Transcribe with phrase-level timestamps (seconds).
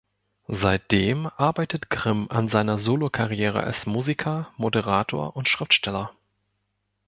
[0.47, 6.11] Seitdem arbeitet Grimm an seiner Solokarriere als Musiker, Moderator und Schriftsteller.